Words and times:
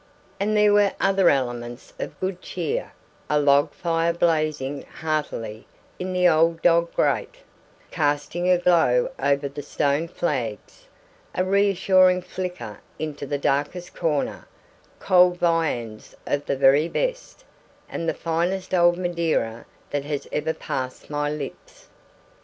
And 0.39 0.57
there 0.57 0.73
were 0.73 0.93
other 0.99 1.29
elements 1.29 1.93
of 1.99 2.19
good 2.19 2.41
cheer: 2.41 2.91
a 3.29 3.39
log 3.39 3.71
fire 3.71 4.13
blazing 4.13 4.81
heartily 4.81 5.67
in 5.99 6.11
the 6.11 6.27
old 6.27 6.63
dog 6.63 6.91
grate, 6.95 7.35
casting 7.91 8.49
a 8.49 8.57
glow 8.57 9.11
over 9.19 9.47
the 9.47 9.61
stone 9.61 10.07
flags, 10.07 10.87
a 11.35 11.45
reassuring 11.45 12.23
flicker 12.23 12.79
into 12.97 13.27
the 13.27 13.37
darkest 13.37 13.93
corner: 13.93 14.47
cold 14.97 15.37
viands 15.37 16.15
of 16.25 16.47
the 16.47 16.57
very 16.57 16.87
best: 16.87 17.43
and 17.87 18.09
the 18.09 18.15
finest 18.15 18.73
old 18.73 18.97
Madeira 18.97 19.67
that 19.91 20.05
has 20.05 20.27
ever 20.31 20.55
passed 20.55 21.11
my 21.11 21.29
lips. 21.29 21.89